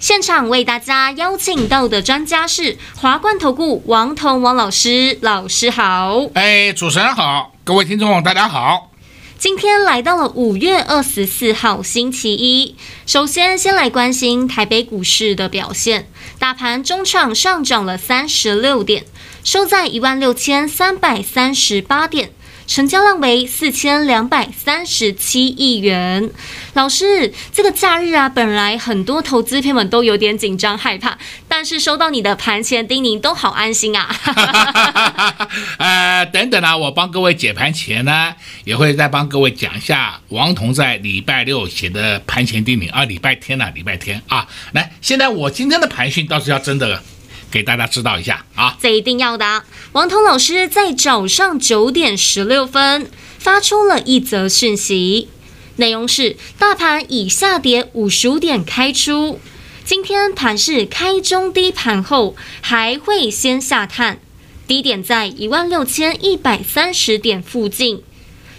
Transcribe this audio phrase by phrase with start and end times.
[0.00, 6.24] 现场为大家邀请到的专家是华冠投顾王彤王老师，老师好。
[6.34, 8.92] 哎，主持人好，各位听众大家好。
[9.38, 12.76] 今天来到了五月二十四号星期一，
[13.06, 19.04] 首先先来关心台北股市的表现，大盘中场上涨了三十六点，
[19.42, 22.30] 收在一万六千三百三十八点。
[22.68, 26.30] 成交量为四千两百三十七亿元。
[26.74, 31.16] 老师，这个假日啊，本来很多投资朋友们都有点紧张害怕，
[31.48, 34.14] 但是收到你的盘前叮咛，都好安心啊。
[35.78, 44.46] 呃，等等啊，我帮各位解盘前呢，也会再帮各位讲一下王彤在礼拜六写的盘前叮咛啊，礼拜天啊，礼拜天啊。
[44.72, 47.02] 来，现在我今天的盘讯倒是要真的了。
[47.50, 49.62] 给大家知道一下啊，这一定要的。
[49.92, 55.28] 王彤老师在早上九点十六分发出了一则讯息，
[55.76, 59.40] 内容是：大盘以下跌五十五点开出，
[59.84, 64.20] 今天盘是开中低盘后还会先下探，
[64.66, 68.02] 低点在一万六千一百三十点附近，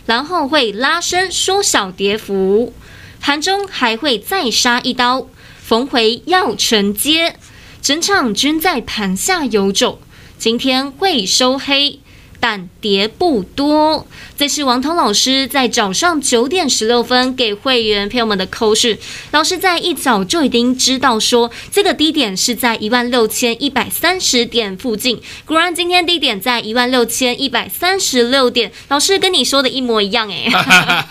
[0.08, 2.74] 然后会拉升缩小跌幅，
[3.22, 5.28] 盘中还会再杀一刀，
[5.62, 7.36] 逢回要承接。
[7.82, 10.02] 整场均在盘下游走，
[10.38, 12.00] 今天会收黑，
[12.40, 14.08] 但跌不多。
[14.38, 18.98] 这是王涛老师在早上九点十六分给会员朋友们的扣讯。
[19.32, 25.22] 老师在一早就已经知道说，这个低点是在一万六千一百三十点附近。
[25.46, 28.72] 果然，今天低点在一万六千一百三十六点。
[28.88, 30.50] 老师跟你说的一模一样哎。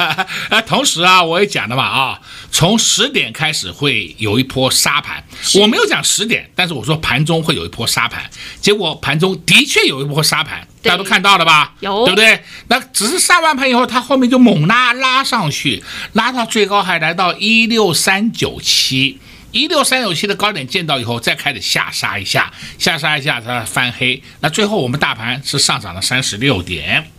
[0.67, 5.23] 同时啊，我也讲了嘛啊，从十点开始会有一波杀盘。
[5.61, 8.25] 我没有讲十点，但是我说盘中会有一波杀盘。
[8.61, 10.67] 结果盘中的确有一波杀盘。
[10.81, 11.75] 大家都看到了吧？
[11.81, 12.43] 有，对不对？
[12.69, 19.19] 那只是上完盘以后，它后面就猛拉拉上去，拉到最高还来到一六三九七，
[19.51, 24.23] 一六三九七的高点见到以后，再开始下杀一下，下杀一下它翻黑。
[24.41, 27.11] 那最后我们大盘是上涨了三十六点，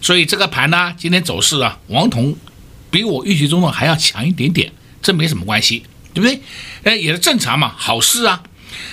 [0.00, 2.36] 所以这个盘呢，今天走势啊，王彤
[2.90, 6.42] 比我预期中的还要强一点点，这没什么关系，对不对？
[6.84, 8.42] 哎，也是正常嘛，好事啊。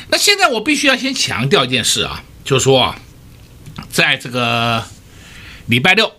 [0.09, 2.99] 那现在我必须要先强调一件事啊，就是说啊。
[3.89, 4.83] 在这个
[5.67, 6.11] 礼拜六，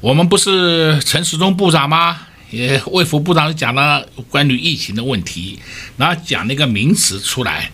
[0.00, 2.20] 我们不是陈时中部长吗？
[2.50, 5.58] 也卫福部长讲了关于疫情的问题，
[5.96, 7.72] 然后讲那个名词出来，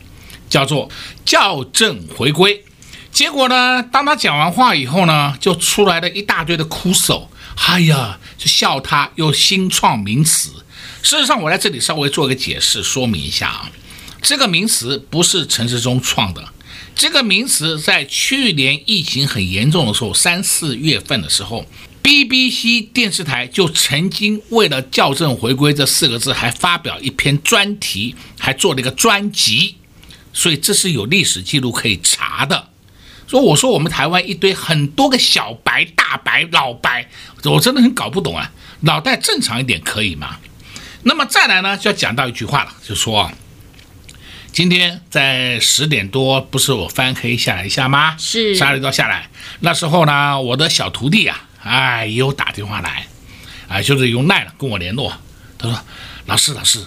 [0.49, 0.91] 叫做
[1.27, 2.65] 校正回归。
[3.11, 10.49] 结果呢，当他讲完话以后呢，就出来了一大堆的哭手，哎呀，就笑他又新创名词。
[11.03, 13.71] 事实上，我在这里稍微做个解释说明一下啊，
[14.23, 16.49] 这个名词不是陈时中创的。
[16.95, 21.67] 这个名词在去年疫情很严重的时候，三四月份的时候
[22.03, 29.77] ，BBC 电视台就曾经为了校正回归这四个字，还发表一篇专题，还做了一个专辑，
[30.33, 32.69] 所以这是有历史记录可以查的。
[33.27, 37.09] 所以我说我们台湾一堆很多个小白、大白、老白，
[37.45, 40.39] 我真的很搞不懂啊，脑袋正常一点可以吗？
[41.03, 43.33] 那么再来呢，就要讲到一句话了，就说。
[44.53, 48.15] 今天在十点多，不是我翻黑下来一下吗？
[48.19, 49.31] 是，杀了一刀下来。
[49.61, 53.07] 那时候呢，我的小徒弟啊，哎，又打电话来，
[53.67, 55.11] 啊，就是用赖了跟我联络。
[55.57, 55.81] 他说
[56.27, 56.85] ：“老师，老师，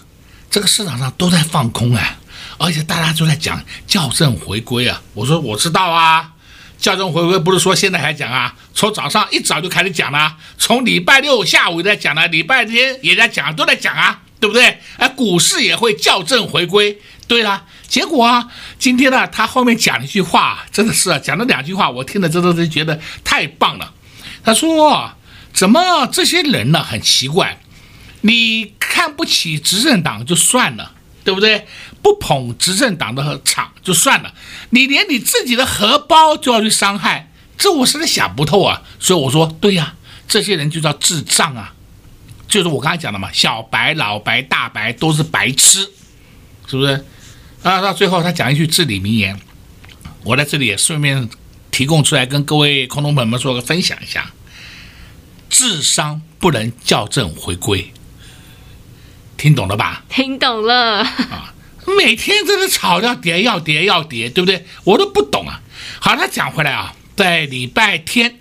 [0.52, 2.20] 这个市场上都在放空啊，
[2.60, 6.34] 而且大家都在讲校正回归啊。”我说：“我知道啊，
[6.78, 14.78] 校正回归不是说现在还讲啊，从早上一早就开始讲了，从礼拜六下午也在讲了，礼拜天也在讲，都在讲啊，对不对？
[14.98, 23.94] 哎，股市也会校正回归。”对了，结果啊，今天呢，他后面讲了一句话，真的是啊，讲了两句话，我听了真的是觉得太棒了。
[24.44, 25.12] 他说
[25.52, 27.60] ：“怎么这些人呢，很奇怪，
[28.22, 30.92] 你看不起执政党就算了，
[31.24, 31.68] 对不对？
[32.04, 34.32] 不捧执政党的场就算了，
[34.70, 38.84] 你连你自己的荷包就要去伤害，这我实在想不透啊。
[39.00, 39.96] 所以我说，对呀，
[40.28, 41.74] 这些人就叫智障啊，
[42.48, 45.90] 就是我刚才讲的嘛，小白、老白、大白都是白痴，
[46.68, 47.04] 是不是？”
[47.66, 49.40] 啊，到最后他讲一句至理名言，
[50.24, 51.28] 我在这里也顺便
[51.72, 54.32] 提供出来，跟各位空中朋友们做个分享一下：
[55.50, 57.92] 智商不能校正回归，
[59.36, 60.04] 听懂了吧？
[60.10, 61.02] 听懂了。
[61.02, 61.56] 啊，
[61.98, 64.64] 每天在那吵要跌要跌要跌，对不对？
[64.84, 65.60] 我都不懂啊。
[66.00, 68.38] 好，他讲回来啊，在礼拜天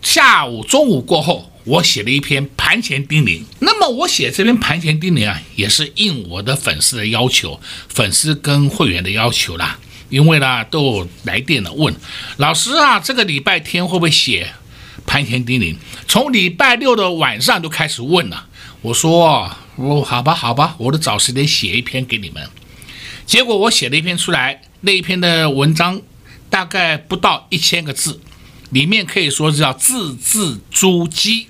[0.00, 3.42] 下午、中午过后，我写了一篇盘前叮咛。
[3.60, 9.78] 那么我写这篇盘前叮咛啊，也是应我的粉丝的要求，粉丝跟会员的要求啦。
[10.08, 11.94] 因为呢，都来电了问
[12.36, 14.52] 老师啊，这个礼拜天会不会写
[15.06, 15.76] 盘前叮咛？
[16.06, 18.46] 从礼拜六的晚上就开始问了。
[18.82, 22.46] 我说，哦，好吧，好吧，我都找时间写一篇给你们。
[23.24, 26.02] 结果我写了一篇出来，那一篇的文章
[26.50, 28.20] 大概不到一千个字，
[28.70, 31.46] 里面可以说是叫字字珠玑。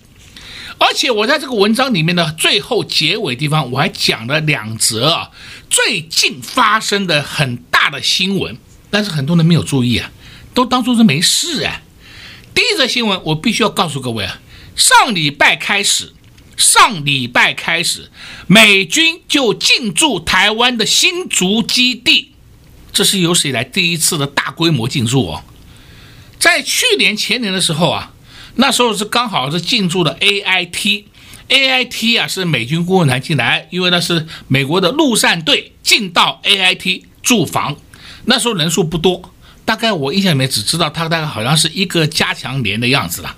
[0.85, 5.31] 而且我在这个文章里面的最后结尾地方，我还讲了两则啊
[5.71, 8.59] 最近发生的很大的新闻，
[8.91, 10.11] 但是很多人没有注意啊，
[10.53, 11.83] 都当作是没事啊。
[12.53, 14.41] 第一则新闻，我必须要告诉各位啊，
[14.75, 16.15] 上礼拜开始，
[16.57, 18.11] 上礼拜开始，
[18.49, 22.33] 美军就进驻台湾的新竹基地，
[22.93, 25.45] 这是有史以来第一次的大规模进驻哦。
[26.41, 28.12] 在去年前年的时候啊。
[28.57, 37.77] 那时候是刚好是进驻的 AIT，AIT 啊是美军顾问团进来，因为那是美国的陆战队进到 AIT 驻防，
[38.27, 39.33] 那时候人数不多，
[39.65, 43.37] 大概我印象里面只知道他大概好像是一个加强连的样子了。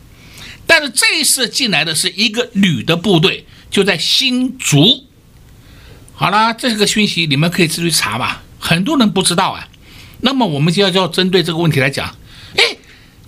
[0.67, 5.05] 但是这一次进来的是一个旅的部队，就在新竹。
[6.15, 9.69] 好了，这个讯息你们可以自己查吧，很多人不知道啊。
[10.21, 12.17] 那么我们就要就要针对这个问题来讲，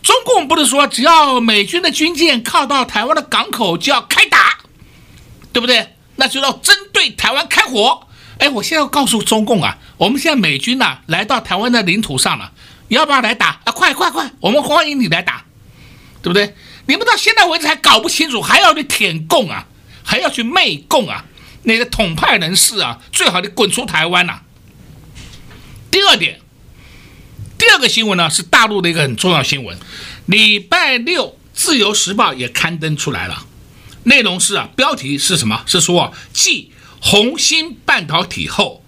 [0.06, 4.60] 中共不是说只要美军的军舰靠到台湾的港口就要开打，
[5.52, 5.96] 对不对？
[6.14, 8.06] 那就要针对台湾开火。
[8.38, 12.52] 哎，我现在要告诉中共啊，我们现在美军呐来到台湾的领土上了，
[12.86, 13.72] 你要不要来打啊？
[13.72, 15.44] 快快快，我们欢迎你来打，
[16.22, 16.54] 对不对？
[16.86, 19.66] 你们到现在为止还搞不清楚，还要去舔共啊，
[20.04, 21.24] 还要去媚共啊？
[21.64, 24.42] 那个统派人士啊，最好你滚出台湾呐。
[25.90, 26.38] 第二点。
[27.66, 29.76] 第二个新闻呢，是大陆的一个很重要新闻，
[30.26, 33.44] 礼拜六《自由时报》也刊登出来了，
[34.04, 35.64] 内容是啊，标题是什么？
[35.66, 36.70] 是说，继
[37.00, 38.84] 红星半导体后，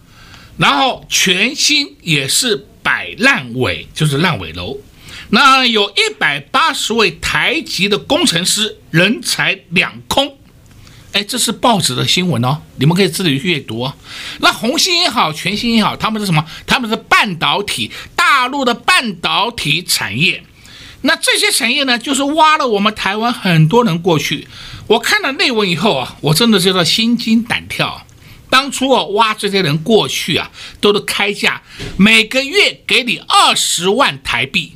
[0.59, 4.79] 然后全新也是摆烂尾，就是烂尾楼，
[5.31, 10.38] 那有一百八十位台籍的工程师人财两空。
[11.13, 13.95] 哎，这是报纸的新闻哦，你们可以自己去阅读哦。
[14.41, 16.45] 那红星也好，全芯也好，他们是什么？
[16.67, 20.45] 他们是半导体，大陆的半导体产业。
[21.01, 24.47] 那这些产业呢，就是挖了我们台湾很多人过去。
[24.87, 28.05] 我看了内文以后啊，我真的觉得心惊胆跳。
[28.51, 30.51] 当初啊，挖这些人过去啊，
[30.81, 31.63] 都是开价
[31.97, 34.75] 每个月给你二十万台币。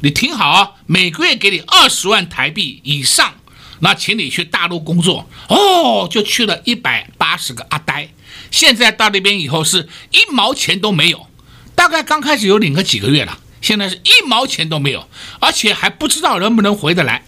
[0.00, 3.34] 你听好啊，每个月给你二十万台币以上。
[3.80, 8.08] 那请你去大陆工作哦，就去了一百八十个阿呆，
[8.50, 11.26] 现在到那边以后是一毛钱都没有，
[11.74, 15.08] 大概刚开始有领个几个月了，现在是一毛钱都没有，
[15.40, 17.22] 而且还不知道能不能回得来，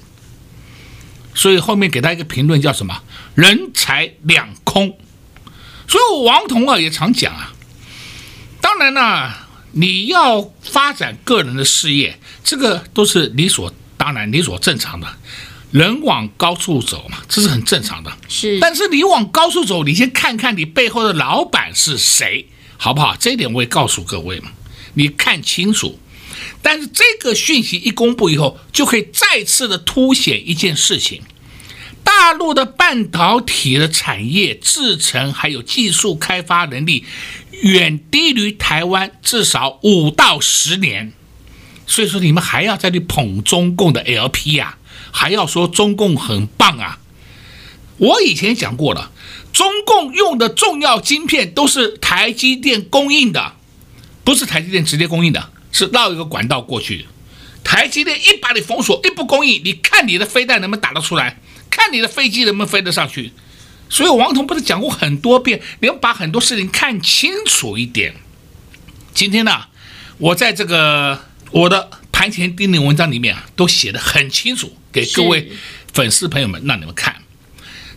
[1.34, 3.02] 所以后面给他一个评论叫什么？
[3.34, 4.98] 人财两空。
[5.88, 7.52] 所以我王彤啊也常讲啊，
[8.60, 9.32] 当然呢，
[9.72, 15.06] 你要发展个人的事业，这个都是理所当然、理所正常的。
[15.72, 18.12] 人往高处走嘛，这是很正常的。
[18.28, 22.46] 是，但是你往高处走，你先看看你背后的老板是谁，
[22.76, 23.16] 好不好？
[23.18, 24.52] 这一点我也告诉各位嘛，
[24.94, 25.98] 你看清楚。
[26.60, 31.22] 但是这个讯息一公布以后，就可以再次的凸显一件事情：
[32.04, 37.04] 大陆的半导体的产业制程还有技术开发能力，
[37.62, 41.12] 远低于台湾至少五到十年。
[41.86, 44.78] 所以说，你们还要再去捧中共的 LP 呀？
[45.12, 46.98] 还要说中共很棒啊！
[47.98, 49.12] 我以前讲过了，
[49.52, 53.52] 中共用的重要晶片都是台积电供应的，
[54.24, 57.06] 不是台积电直接供应的，是绕一个管道过去。
[57.62, 61.38] 台积电一把你封锁，一不供应，你看你的飞弹能不能打得出来？
[61.70, 63.32] 看你的飞机能不能飞得上去？
[63.88, 68.14] 所以王彤不是讲过很多遍，你要把很多事情看清楚一点。
[69.14, 69.66] 今天呢，
[70.18, 74.74] 我在这个我的盘前叮咛文章里面啊，都写的很清楚。
[74.92, 75.50] 给各位
[75.92, 77.22] 粉丝朋友们，让你们看，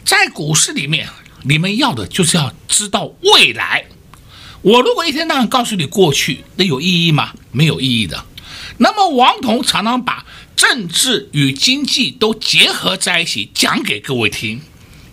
[0.06, 1.10] 在股市里面，
[1.44, 3.86] 你们要的就是要知道未来。
[4.62, 7.34] 我如果一天到晚告诉你过去，那有意义吗？
[7.52, 8.26] 没有意义的。
[8.78, 10.26] 那么王彤常常把
[10.56, 14.62] 政治与经济都结合在一起讲给各位听，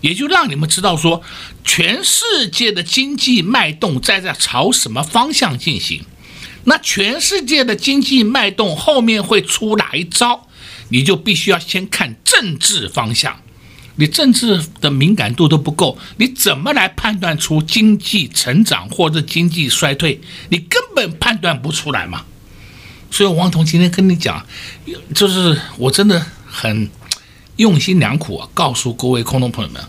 [0.01, 1.21] 也就让你们知道说，
[1.63, 6.03] 全世界的经济脉动在在朝什么方向进行。
[6.65, 10.47] 那全世界的经济脉动后面会出哪一招？
[10.89, 13.41] 你就必须要先看政治方向，
[13.95, 20.19] 你政治的敏感度都不够，你怎么来判断出经济成长或者经济衰退？
[20.49, 22.25] 你根本判断不出来嘛。
[23.11, 24.43] 所以王彤今天跟你讲，
[25.13, 26.89] 就是我真的很
[27.57, 29.83] 用心良苦啊，告诉各位空中朋友们，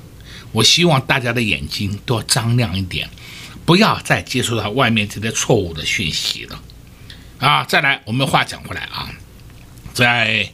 [0.53, 3.09] 我希望大家的眼睛都要张亮一点，
[3.65, 6.61] 不要再接触到外面这些错误的讯息了。
[7.39, 9.11] 啊，再来，我们话讲回来啊，
[9.95, 10.47] 在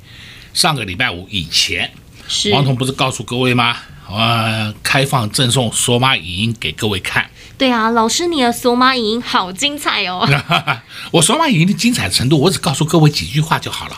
[0.54, 1.90] 上个礼拜五以前。
[2.28, 3.76] 是王彤不是告诉各位吗？
[4.08, 7.28] 呃，开放赠送索马影音给各位看。
[7.58, 10.28] 对啊，老师，你的索马影音好精彩哦！
[11.12, 13.96] 我索马影音的精彩程度，我只告诉各位几句话就好了。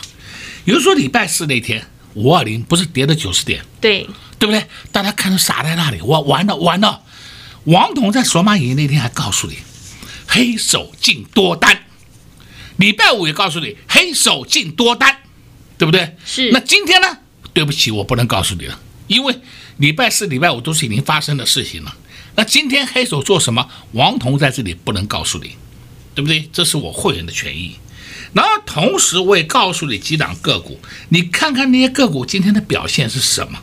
[0.65, 4.07] 比如说礼拜四那天，五二零不是跌了九十点，对
[4.37, 4.65] 对不对？
[4.91, 7.01] 大家看都傻在那里，我完了完了。
[7.65, 9.57] 王彤在索马影音那天还告诉你，
[10.27, 11.85] 黑手进多单。
[12.77, 15.19] 礼拜五也告诉你，黑手进多单，
[15.77, 16.15] 对不对？
[16.25, 16.51] 是。
[16.51, 17.17] 那今天呢？
[17.53, 19.35] 对不起，我不能告诉你了，因为
[19.77, 21.95] 礼拜四、礼拜五都是已经发生的事情了。
[22.35, 23.69] 那今天黑手做什么？
[23.91, 25.55] 王彤在这里不能告诉你，
[26.15, 26.49] 对不对？
[26.51, 27.75] 这是我会员的权益。
[28.33, 33.59] 然后同时我也告诉你几档个股，你看看那些个股今天的表现是什么。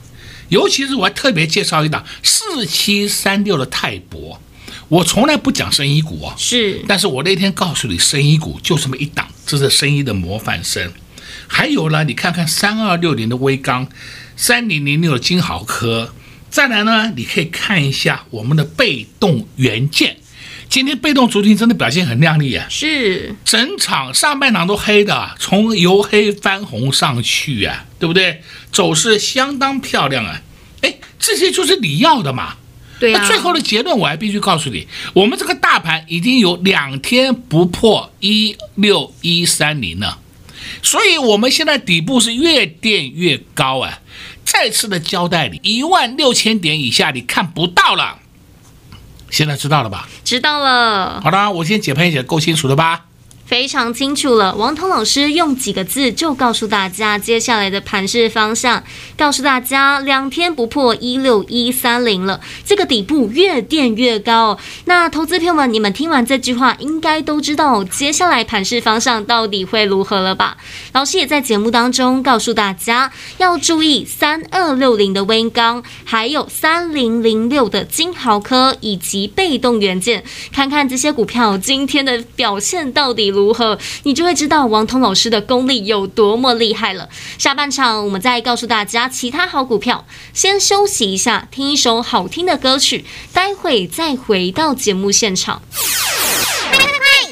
[0.51, 4.41] 尤其是我还特别介绍一档四七三六的泰博，
[4.89, 10.93] 我从来不讲生意股啊，是，但是我那天告诉你，生意股就这么一档，这是生意的模范生。
[11.53, 13.89] 还有呢，你看看三二六零的威刚，
[14.37, 16.15] 三零零六的金豪科，
[16.49, 20.17] 再来呢，你可以看一下我们的被动元件，
[20.69, 28.43] 今天被动族群真的表现很亮丽啊，是，整场上半场都黑的，从由黑翻红上去啊，对不对？
[28.71, 30.41] 走势相当漂亮啊，
[30.83, 32.55] 哎，这些就是你要的嘛，
[33.01, 33.21] 对啊。
[33.21, 40.21] 那最后的结论我还必须告诉你，我们这个大盘已经有两天不破一六一三零了。
[40.83, 44.01] 所以，我们现在底部是越垫越高啊！
[44.45, 48.19] 再次的交代你，一万六千点以下你看不到了。
[49.31, 50.09] 现在知道了吧？
[50.25, 51.21] 知道了。
[51.21, 53.07] 好的，我先解盘一解，够清楚了吧？
[53.51, 58.85] 非常清楚了，王彤老师用几个字就告诉大家接下来的盘势方向，
[59.19, 64.57] 告诉大家两天不破一六一三零了，这个底部越垫越高。
[64.85, 70.57] 那投资朋友们，你们听完这句话，应该都知道接下来盘势方向到底会如何了吧？
[70.93, 83.40] 老师也在节目当中告诉大家要注意三二六零的威刚，还有三零零六的金豪科以及被动元件，看看这些股票今天的表现到底如。
[83.41, 87.09] 如何，你就会知道王彤老师的功力有多么厉害了。
[87.39, 95.63] 下半场我们再告诉大家其他好股票，先休息一下，听一首好听的歌曲，待会再回到节目现场。
[96.71, 96.79] 快，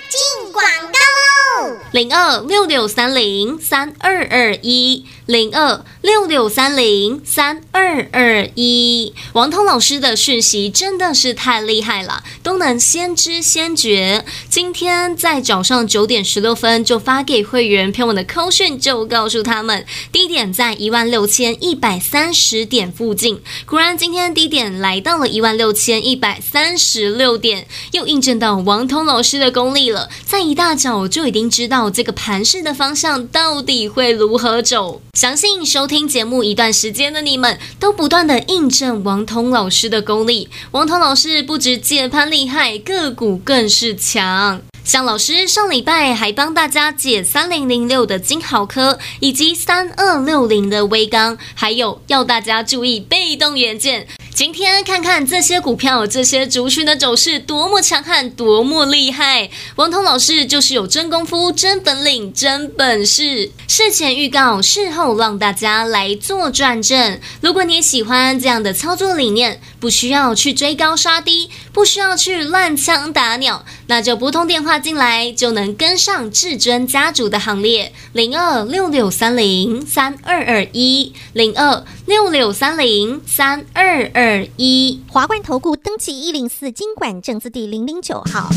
[0.09, 1.77] 进广告喽！
[1.93, 5.05] 零二六六三零三二二一。
[5.29, 14.25] 零二六六三零三二二一，王彤老师的讯息真的是太厉害了，都能先知先觉。
[14.49, 23.43] 今天在早上九点十六分就发给会员朋友的扣讯，就告诉他们低点在一万六千一百三十点附近。
[23.67, 30.09] 果然，今天低点来到了一万六千一百三十六点，又印证到王彤老师的功力了。
[30.25, 35.03] 在一大早就已经知道这个盘势的方向到底会如何走。
[35.19, 40.49] 相信收听节目一段时间的你们，都不断的印证王彤老师的功力。
[40.71, 44.61] 王彤老师不止解盘厉害，个股更是强。
[44.85, 54.07] 像老师上礼拜还帮大家解三零零六的金豪科，以及三二六零的微钢，还有要大家注意被动元件。
[54.39, 59.51] 今天看看这些股票、这些族群的走势多么强悍，多么厉害！
[59.75, 63.51] 王彤老师就是有真功夫、真本领、真本事。
[63.67, 67.19] 事前预告，事后让大家来做转正。
[67.41, 77.93] 如果你喜欢这样的操作理念，不需要去追高杀低，不需要去乱枪打鸟，那就拨通电话进来，就能跟上至尊家族的行列。
[78.13, 84.49] 零二六六三零三二二一，零二六六三零三二二。
[84.57, 88.49] 一华冠投顾登记一零四经管证字第零零九号。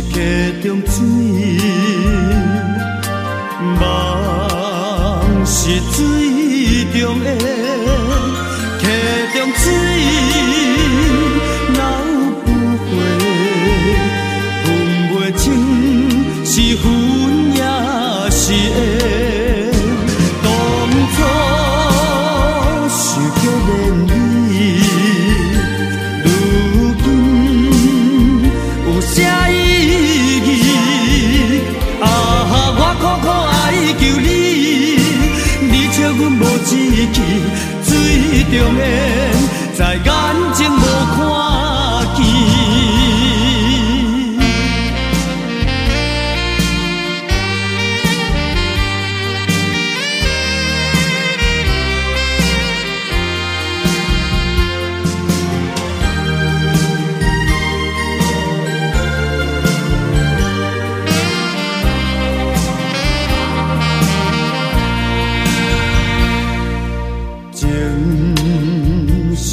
[0.00, 1.04] 溪中水，
[3.80, 5.96] 梦是水
[7.00, 7.26] 中的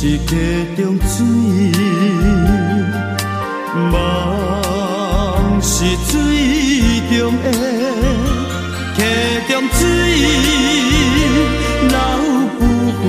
[0.05, 0.21] 是溪
[0.77, 1.25] 中水，
[3.89, 5.73] 梦是
[6.05, 6.13] 水
[7.09, 7.45] 中的，
[8.95, 8.99] 溪
[9.49, 9.81] 中水
[11.89, 11.97] 流
[12.59, 12.61] 不
[13.01, 13.03] 回，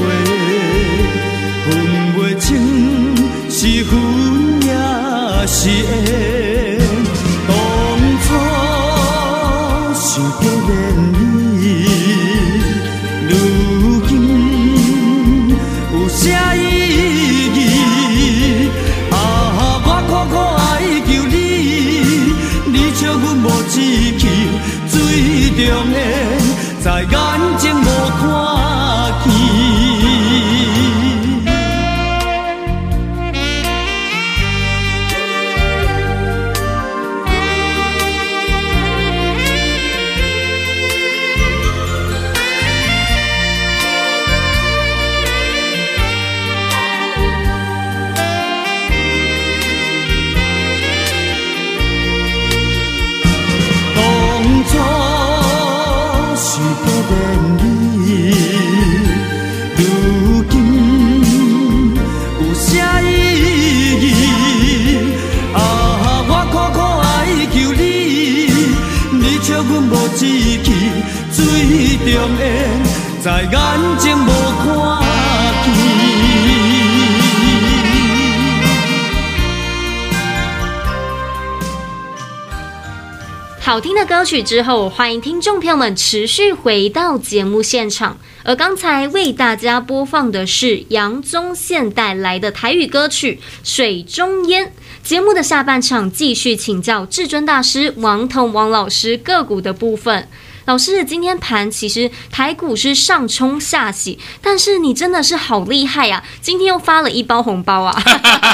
[26.82, 28.55] 在眼睛无看
[83.86, 88.18] 听的歌曲之后，欢迎听众朋友们持续回到节目现场。
[88.42, 94.66] 而刚才为大家播放的是杨宗宪带来的台语歌曲《水中烟》。
[95.04, 100.28] 节目的下半场继续请教至尊大师王彤王老师个股的部分。
[100.66, 106.24] 老师，今天盘其实台股是上冲下洗，但是你真的是好厉害呀、啊！
[106.42, 107.96] 今天又发了一包红包啊！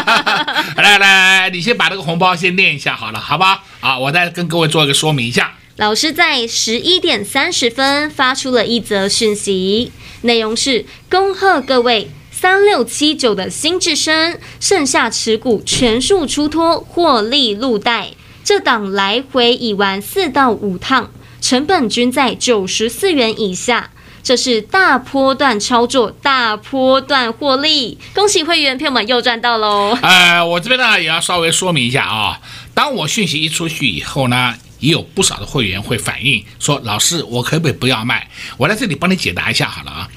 [0.76, 3.62] 来来来，你先把这个红包先念一下好了，好吧？
[3.80, 5.54] 啊，我再跟各位做一个说明一下。
[5.76, 18.10] 老师在十一点三十分发出了一则讯息，内容是：恭贺各位三六七九的新智深，剩下持股全数出脱，获利入袋。
[18.44, 21.10] 这档来回已玩四到五趟。
[21.42, 23.90] 成本均在九十四元以下，
[24.22, 29.98] 这是大波段操作，大波段获利，恭喜会员朋友们又赚到喽！
[30.02, 32.40] 呃，我这边呢也要稍微说明一下啊，
[32.72, 38.28] 当我讯息一出去以后呢，也有不少的会员会反映说，老师，我可不可以不要卖？
[38.56, 40.08] 我在这里帮你解答一下好了啊，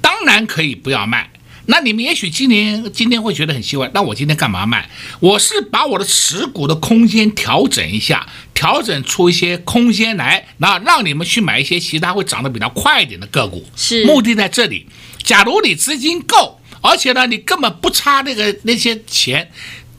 [0.00, 1.28] 当然可以不要卖。
[1.70, 4.90] 那你们也许今年今天会觉得很奇怪，那我今天干嘛卖？
[5.20, 13.64] 我是把我的持股的空间调整一下，调整出一些空间来，那让你们去买一些其他会涨得比较快一点的个股。
[13.76, 14.86] 是，目的在这里。
[15.22, 19.48] 假如你资金够，而且呢，你根本不差那个那些钱，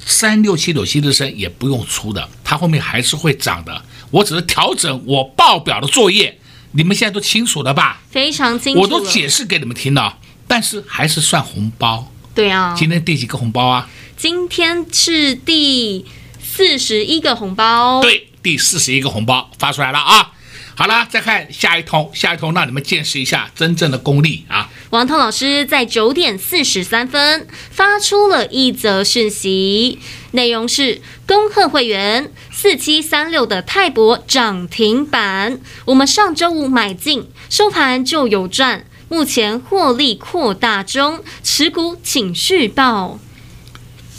[0.06, 3.82] 三六七九新日升也不用出的，它后面还是会涨的。
[4.10, 6.38] 我只是调整我报表的作业，
[6.74, 8.02] 你们现在都清楚了吧？
[8.10, 10.18] 非常清楚，我都解释给你们听了。
[10.52, 12.76] 但是还是算红包，对啊。
[12.78, 13.88] 今天第几个红包啊？
[14.18, 16.06] 今天是第
[16.44, 18.02] 四十一个红包。
[18.02, 20.34] 对，第四十一个红包发出来了啊！
[20.76, 24.70] 好了，再看下一通，下一通让你们见识一下真正的功力啊！
[24.90, 30.00] 王涛老师在九点四十三分发出了一则讯息，
[30.32, 38.86] 内容是：恭贺会员四七三六的泰博涨停板，我们上周五买进，收盘就有赚。
[39.12, 43.20] 目前获利扩大中，持股请续报。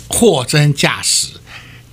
[0.06, 1.28] 货真价实，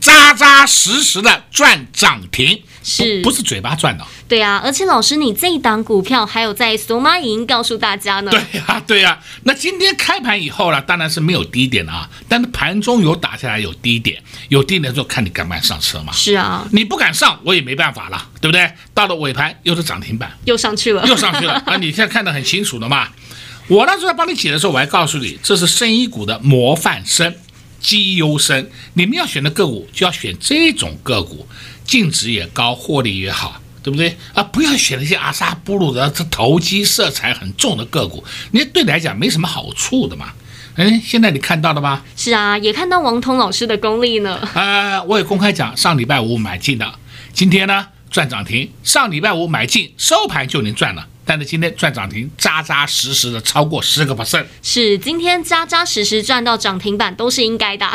[0.02, 4.06] 扎扎实实的赚涨停，是不，不是嘴巴赚的？
[4.28, 8.32] 对啊，而且老师，你这一档股票还有在索马影音告诉大家呢。
[8.32, 9.20] 对呀、啊，对呀、啊。
[9.44, 16.12] 那今天开盘以后呢，当然是没有低点了啊，但是盘中有打下来有低点，有低点的时候看你敢不敢上车嘛。
[16.12, 18.72] 是啊，你不敢上，我也没办法了，对不对？
[18.94, 21.78] 到了尾盘又是涨停板，又上去了，又上去了 啊！
[21.78, 23.08] 你现在看得很清楚了嘛。
[23.68, 27.34] 我那时候在帮你解的时候，我还告诉你，这是生医股的模范生，
[27.80, 28.68] 绩优生。
[28.94, 31.48] 你们要选的个股就要选这种个股，
[31.90, 33.62] 净值也高，获利也好。
[33.82, 34.44] 对不对啊？
[34.44, 38.22] 不要选那些阿萨布鲁的这投机色彩很重的个股，
[38.52, 40.34] 你对你来讲没什么好处的嘛。
[40.76, 42.04] 哎，现在你看到了吗？
[42.14, 44.38] 是啊，也看到王彤老师的功力呢。
[44.54, 46.94] 呃，我也公开讲，上礼拜五买进的，
[47.34, 48.70] 今天呢赚涨停。
[48.84, 51.08] 上礼拜五买进，收盘就能赚了。
[51.30, 54.44] 但是今天赚涨停，扎扎实实的超过十个 percent。
[54.64, 57.86] 是，今天扎扎实实赚到涨停板都是应该的。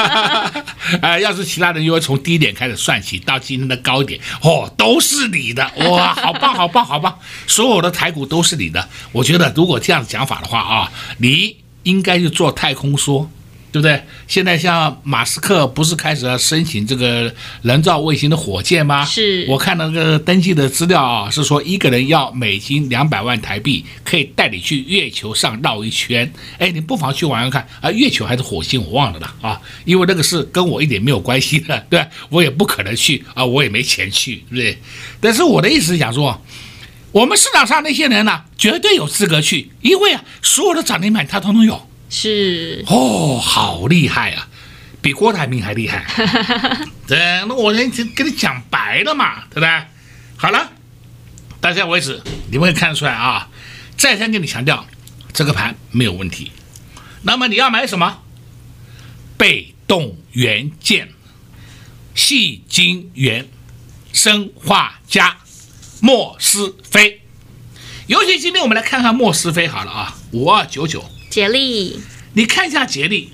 [1.02, 7.18] 哎，要是其他人，因为从低点开始算起，到今天的高点，哦，都是你的，哇，好棒，好棒，好棒！
[7.46, 8.88] 所有的台股都是你的。
[9.12, 11.58] 我觉得，如果这样讲法的话啊，你。
[11.86, 13.28] 应该就做太空梭，
[13.76, 14.02] 对不对？
[14.26, 19.04] 现在像马斯克不是开始要申请这个人造卫星的火箭吗？
[19.04, 26.32] 是我看那个登记的资料啊，是说一个人要美金两百万台币，可以带你去月球上绕一圈。
[26.58, 27.90] 哎，你不妨去玩玩看啊！
[27.90, 34.78] 月球还是火星，我忘了啦啊，因为那个是跟我一点没有关系的，对，我也不可能去啊，我也没钱去，对不对？
[35.20, 36.40] 但是我的意思是想说。
[37.12, 41.85] 我们市场上那些人呢、啊，绝对有资格去，因为啊，所有的涨停板他通通有。
[42.08, 44.48] 是哦，好厉害啊，
[45.00, 46.04] 比郭台铭还厉害。
[47.06, 49.68] 对，那我先跟你讲白了嘛，对不对？
[50.36, 50.72] 好了，
[51.60, 53.48] 到现在为止，你们可以看得出来啊，
[53.96, 54.86] 再三跟你强调，
[55.32, 56.52] 这个盘没有问题。
[57.22, 58.22] 那么你要买什么？
[59.36, 61.10] 被动元件、
[62.14, 63.48] 细晶圆、
[64.12, 65.38] 生化加。
[66.00, 67.22] 莫斯菲，
[68.06, 71.02] 尤其今天我们来看看莫斯菲好了啊，五二九九，
[71.36, 72.00] 捷力，
[72.32, 73.30] 你看一下杰力，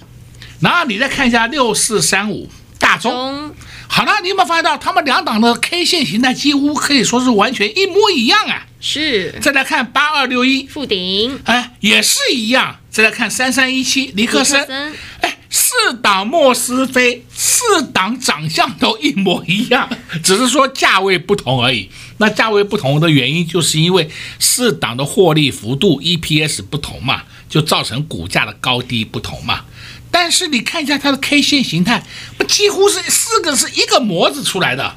[0.59, 3.55] 然后你再看一下六四三五大中，中
[3.87, 8.67] 好了，你有没有发现到他们两档的 K 线形态几乎可以说是完全一模一样啊？
[8.81, 9.39] 是。
[9.41, 12.81] 再来看八二六一富鼎，哎，也是一样。
[12.91, 15.39] 再来看三三一七尼克森，哎。
[15.55, 19.87] 四档莫斯菲，四档长相都一模一样，
[20.25, 21.91] 只是说价位不同而已。
[22.17, 29.67] 那价位不同的原因，就是因为四档的获利幅度 EPS 不同嘛，就造成股价的高低不同嘛。
[30.11, 32.03] 但是你看一下它的 K 线形态，
[32.39, 34.97] 不几乎是四个是一个模子出来的，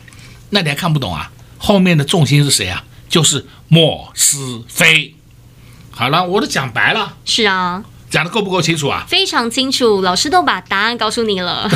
[0.52, 1.30] 那你还看不懂啊？
[1.58, 2.86] 后面的重心是谁啊？
[3.10, 5.14] 就是莫斯菲。
[5.92, 7.18] 好了，我都讲白了。
[7.26, 7.84] 是啊。
[8.10, 9.04] 讲的够不够清楚啊？
[9.10, 11.70] 非常清楚，老师都把答案告诉你了。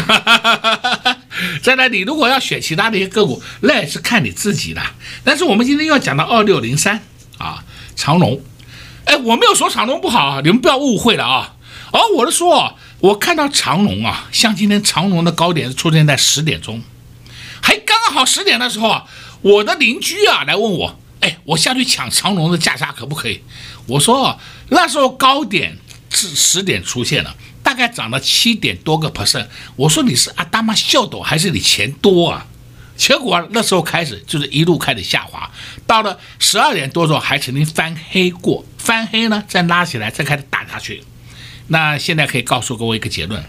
[1.61, 4.81] 再来，你如果要选其他的一些个股，那也是看你自己的。
[5.23, 7.01] 但是我们今天要讲到二六零三
[7.37, 7.65] 啊，
[7.97, 8.41] 长荣。
[9.05, 11.55] 哎，我没有说长荣不好啊，你们不要误会了啊。
[11.91, 16.81] 而、哦、我是说，我看到长荣啊，像今天长荣的高点出现在十点钟，
[17.61, 19.05] 还刚好十点的时候啊，
[19.41, 23.41] 我的邻居啊来问我，哎，我下去抢长荣的价差可不可以？
[23.87, 24.37] 我说
[24.69, 25.77] 那时候高点。
[26.11, 29.45] 是十点出现了，大概涨了七点多个 percent。
[29.75, 32.47] 我说你是阿达玛秀逗还是你钱多啊？
[32.99, 35.49] 结果那时候开始就是一路开始下滑，
[35.87, 41.01] 到了十二点多钟还曾经翻黑过，翻黑呢再拉起来再开始打下去。
[41.67, 43.41] 那现在可以告诉各位一个结论：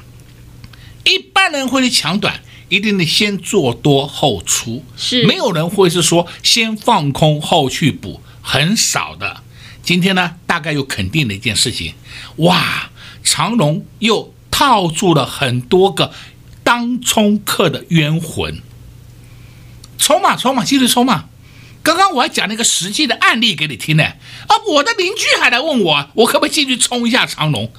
[1.05, 9.43] 一般人会去抢短，一定得先做多后出，是没有人会是说先放空后去补，很少的。
[9.83, 11.95] 今天呢，大概又肯定了一件事情，
[12.37, 12.91] 哇，
[13.25, 16.13] 长龙又套住了很多个
[16.63, 18.63] 当冲客的冤魂。
[20.01, 21.27] 冲嘛冲嘛，继续冲嘛！
[21.83, 27.71] 刚刚我还讲了一个实际的案例给你听呢，啊，我的邻居还来问我，我可不可以进去冲一下长龙？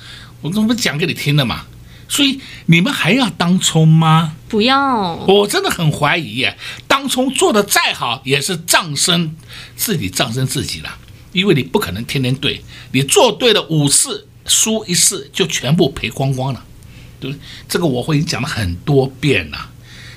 [0.41, 1.65] 我这不讲给你听了嘛？
[2.07, 4.35] 所以你们还要当冲吗？
[4.47, 6.57] 不要，我真的很怀疑耶，
[6.87, 9.35] 当冲做的再好，也是葬身
[9.75, 10.97] 自己，葬身自己了。
[11.31, 16.63] 因为你不可能天天对，你做对了五次，输一次就全部赔光光了，
[17.19, 17.41] 对不对？
[17.69, 19.69] 这个我会已经讲了很多遍了，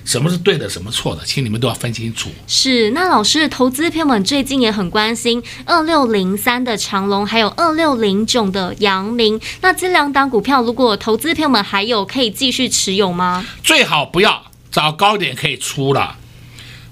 [0.05, 2.31] 什么是对的，什么错的，请你们都要分清楚。
[2.47, 13.45] 是，那老师，投资朋友们最近也很关心二六零三的长隆，还有二六零九的阳明，那这两档股票，如果投资朋友们还有可以继续持有吗？
[13.63, 16.17] 最好不要找高点可以出了。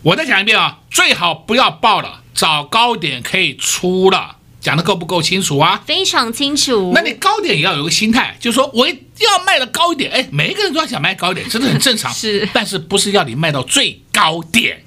[0.02, 2.20] 我再讲一遍啊，最好不要报了。
[2.34, 5.82] 找高点可以出了，讲的够不够清楚啊？
[5.84, 6.90] 非常清楚。
[6.94, 8.88] 那你高点也要有个心态，就是说我
[9.22, 10.10] 要卖的高一点。
[10.10, 12.12] 哎，每一个人都要想卖高一点，这是很正常。
[12.12, 14.84] 是，但是不是要你卖到最高点？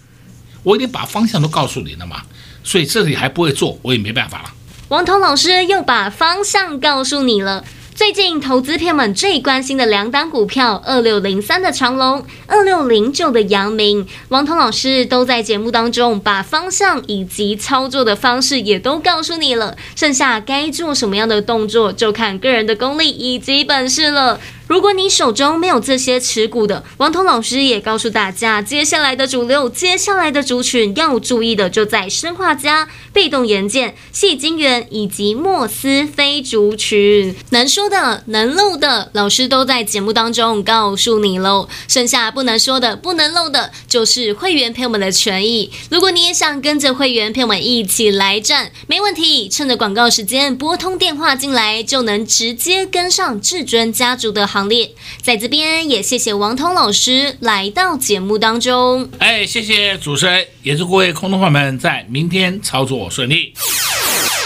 [0.63, 2.23] 我已经把方向都告诉你了嘛，
[2.63, 4.53] 所以这里还不会做，我也没办法了。
[4.89, 7.63] 王彤老师又把方向告诉你了。
[7.95, 24.41] 最近投资片们最关心的两档股票，二六零三的长隆，二六零九的阳明，王彤老师都在节目当中把方向以及操作的方式也都告诉你了，剩下该做什么样的动作，就看个人的功力以及本事了。
[24.67, 37.35] 如果你手中没有这些持股的，王彤老师也告诉大家，接下来的主流，接下来的族群要注意的就在生化家、被动元件、矽晶圆以及莫斯菲族群。
[37.51, 41.69] 能说的、能漏的，老师都在节目当中告诉你喽。
[41.87, 45.71] 剩下不能说的、不能漏的，就是会员朋友们的权益。
[45.91, 54.89] 如果你也想跟着会员朋友们一起来战，没问题，趁着广告时间拨通电话进来，就能直接跟上至尊家族的行列，
[55.21, 59.09] 在这边也谢谢王通老师来到节目当中。
[59.19, 63.53] 哎，谢谢主持人，也祝各位空头朋友们在明天操作顺利。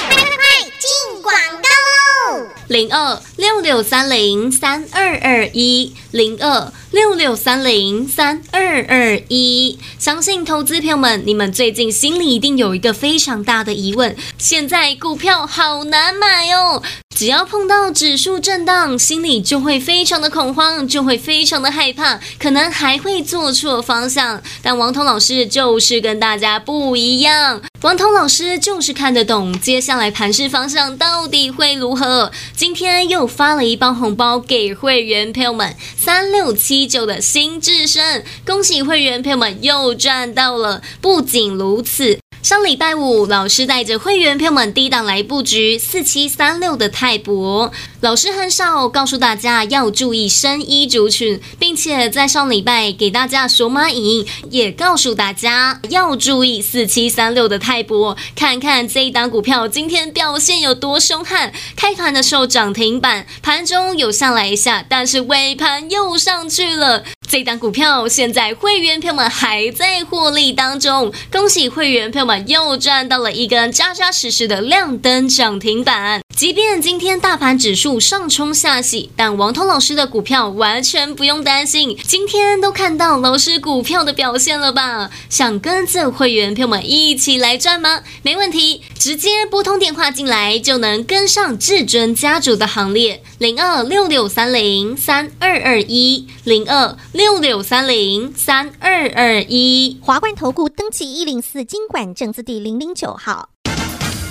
[0.09, 2.49] 快快快，进广告喽！
[2.69, 16.83] 零二六六三零三二二一零二六六三零三二二一，相信投资朋友们，你们最近心里一定有一个非常大的疑问：现在股票好难买哦。
[17.15, 24.41] 只要碰到指数震荡，心里就会非常的恐慌，就会非常的害怕，可能还会做错方向。
[24.61, 32.31] 但王彤老师就是跟大家不一样，王彤老师就是看得懂接下来盘势方向到底会如何。
[32.59, 40.83] 今天又发了一包红包给会员朋友们，三六七九的新智胜，恭喜会员朋友们又赚到了。
[40.99, 42.19] 不仅如此。
[42.41, 47.69] 上礼拜五，老师带着会员朋友们低档来布局四七三六的泰博。
[47.99, 58.15] 老师很少告诉大家要注意深衣族群，并且在上礼拜给大家索马影，也告诉大家要注意四七三六的泰博。
[58.37, 67.03] 看看这一档股票今天表现有多凶悍，开盘的时候涨停板，盘中有下来一下，但是尾盘又上去了。
[67.29, 76.21] 这档股票现在会员朋友们还在获利当中，恭喜会员朋友们又赚到了一根扎扎实实的亮灯涨停板。
[76.39, 81.97] 即便今天大盘指数上冲下洗，但王通老师的股票完全不用担心。
[82.07, 85.11] 今天都看到老师股票的表现了吧？
[85.29, 88.03] 想跟着会员朋友们一起来赚吗？
[88.21, 93.21] 没问题，直接拨通电话进来就能跟上至尊家族的行列。
[93.39, 96.97] 零二六六三零三二二一零二。
[97.11, 103.49] 六六三零三二二一，华冠投顾登记一零四金管证字第零零九号。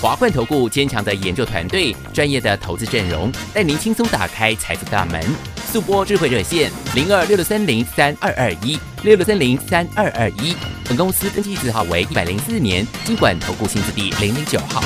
[0.00, 5.20] 华冠投顾坚强的研究团队，专业的投资阵容，带您轻松打开财富大门。
[5.72, 10.54] 速拨智慧热线零二六六三零三二二一六六三零三二二一。
[10.84, 14.80] 本公司登记字号为一百零四年金管投顾新字第零零九号。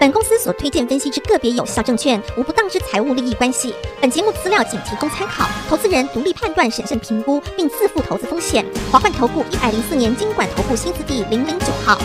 [0.00, 3.72] 本公司所推荐分析之个别有效证券，无不当之财务利益关系。
[4.00, 8.66] 本节目资料仅提供参考，投资人独立判断、审慎评估，并自负投资风险。
[8.90, 11.96] 华冠投顾一百零四年金管投顾新字第零零九号。